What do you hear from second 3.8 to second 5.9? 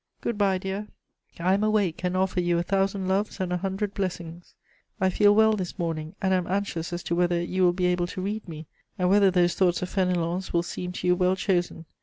blessings. I feel well this